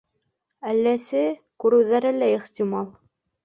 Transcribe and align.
—Әлләсе, 0.71 1.21
күреүҙәре 1.67 2.17
лә 2.19 2.33
ихтимал. 2.41 2.93